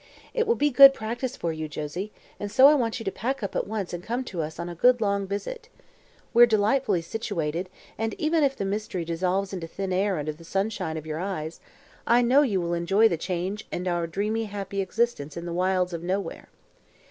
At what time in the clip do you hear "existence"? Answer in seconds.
14.81-15.37